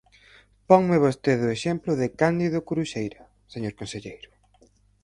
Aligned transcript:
Ponme 0.69 0.97
vostede 1.05 1.43
o 1.45 1.53
exemplo 1.57 1.91
de 2.01 2.07
Cándido 2.19 2.59
Curuxeira, 2.67 3.21
señor 3.53 3.73
conselleiro. 3.79 4.29